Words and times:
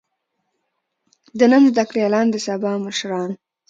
د 1.39 1.39
نن 1.51 1.63
زده 1.71 1.83
کړيالان 1.89 2.27
د 2.31 2.35
سبا 2.47 2.71
مشران. 2.85 3.31